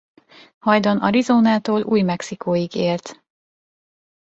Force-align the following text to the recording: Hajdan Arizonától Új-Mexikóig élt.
Hajdan 0.59 0.97
Arizonától 1.01 1.81
Új-Mexikóig 1.81 2.75
élt. 2.75 3.21